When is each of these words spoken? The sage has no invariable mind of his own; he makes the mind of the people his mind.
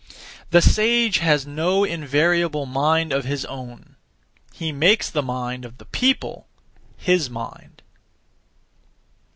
The 0.49 0.63
sage 0.63 1.19
has 1.19 1.45
no 1.45 1.83
invariable 1.83 2.65
mind 2.65 3.13
of 3.13 3.23
his 3.23 3.45
own; 3.45 3.97
he 4.51 4.71
makes 4.71 5.11
the 5.11 5.21
mind 5.21 5.63
of 5.63 5.77
the 5.77 5.85
people 5.85 6.47
his 6.97 7.29
mind. 7.29 7.83